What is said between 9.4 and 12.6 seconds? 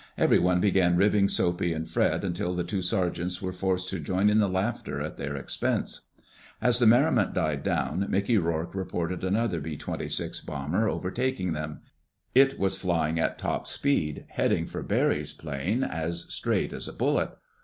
B 26 bomber overtaking them. It